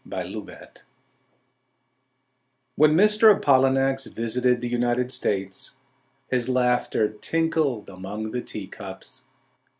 Apollinax 0.09 0.79
When 2.75 2.95
Mr. 2.95 3.39
Apollinax 3.39 4.11
visited 4.11 4.59
the 4.59 4.67
United 4.67 5.11
States 5.11 5.77
His 6.27 6.49
laughter 6.49 7.07
tinkled 7.07 7.87
among 7.87 8.31
the 8.31 8.41
teacups. 8.41 9.25